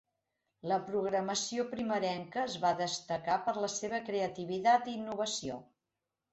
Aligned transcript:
La 0.69 0.77
programació 0.87 1.65
primerenca 1.73 2.41
es 2.45 2.57
va 2.65 2.73
destacar 2.81 3.37
per 3.51 3.55
la 3.67 3.71
seva 3.77 4.03
creativitat 4.11 4.93
i 4.93 4.99
innovació. 5.01 5.63